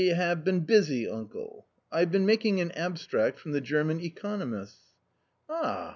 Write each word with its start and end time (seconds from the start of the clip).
have 0.07 0.43
been 0.43 0.61
busy, 0.61 1.07
uncle; 1.07 1.67
I 1.91 1.99
have 1.99 2.11
been 2.11 2.25
making 2.25 2.59
an 2.59 2.71
abstract 2.71 3.37
from 3.37 3.51
the 3.51 3.61
German 3.61 4.01
economists." 4.01 4.95
"Ah! 5.47 5.89